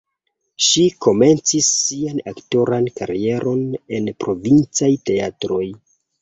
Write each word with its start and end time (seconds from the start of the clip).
Ŝi 0.67 0.85
komencis 1.05 1.67
sian 1.81 2.21
aktoran 2.31 2.87
karieron 3.01 3.61
en 3.99 4.09
provincaj 4.25 4.91
teatroj. 5.11 5.63